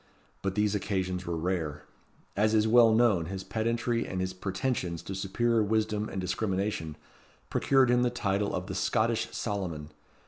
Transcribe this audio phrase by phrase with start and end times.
[0.41, 1.83] But these occasions were rare.
[2.35, 6.95] As is well known, his pedantry and his pretensions to superior wisdom and discrimination,
[7.51, 9.91] procured him the title of the "Scottish Solomon."